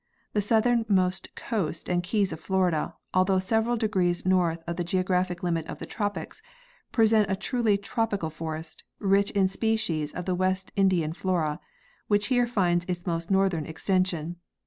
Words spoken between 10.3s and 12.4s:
West Indian flora, which